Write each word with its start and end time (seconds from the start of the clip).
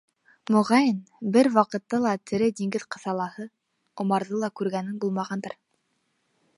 —Моғайын, 0.53 1.01
бер 1.35 1.49
ваҡытта 1.57 1.99
ла 2.05 2.15
тере 2.31 2.49
диңгеҙ 2.61 2.87
ҡыҫалаһы 2.97 3.47
—омарҙы 3.53 4.43
ла 4.45 4.53
күргәнең 4.63 5.01
булмағандыр... 5.05 5.59